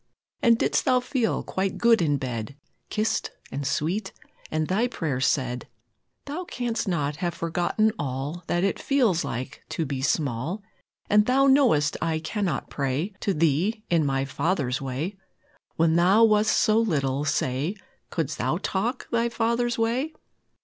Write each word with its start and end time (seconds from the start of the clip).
And 0.41 0.57
didst 0.57 0.85
Thou 0.85 0.99
feel 0.99 1.43
quite 1.43 1.77
good 1.77 2.01
in 2.01 2.17
bed, 2.17 2.55
Kissed, 2.89 3.29
and 3.51 3.67
sweet, 3.67 4.11
and 4.49 4.67
Thy 4.67 4.87
prayers 4.87 5.27
said? 5.27 5.67
Thou 6.25 6.43
canst 6.45 6.87
not 6.87 7.17
have 7.17 7.35
forgotten 7.35 7.91
all 7.99 8.43
That 8.47 8.63
it 8.63 8.79
feels 8.79 9.23
like 9.23 9.61
to 9.69 9.85
be 9.85 10.01
small: 10.01 10.63
And 11.07 11.27
Thou 11.27 11.45
know'st 11.45 11.97
I 12.01 12.17
cannot 12.17 12.71
pray 12.71 13.13
To 13.19 13.31
Thee 13.31 13.83
in 13.91 14.03
my 14.03 14.25
father's 14.25 14.81
way 14.81 15.17
When 15.75 15.95
Thou 15.97 16.23
wast 16.23 16.57
so 16.57 16.79
little, 16.79 17.23
say, 17.23 17.75
Couldst 18.09 18.39
Thou 18.39 18.57
talk 18.57 19.07
Thy 19.11 19.29
Father's 19.29 19.77
way? 19.77 20.13